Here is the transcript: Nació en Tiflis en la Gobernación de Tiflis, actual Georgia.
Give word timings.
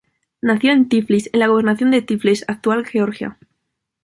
Nació 0.41 0.71
en 0.71 0.89
Tiflis 0.89 1.29
en 1.31 1.41
la 1.41 1.45
Gobernación 1.45 1.91
de 1.91 2.01
Tiflis, 2.01 2.43
actual 2.49 2.87
Georgia. 2.87 3.37